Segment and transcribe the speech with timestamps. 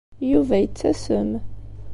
[0.31, 1.31] Yuba yettasem.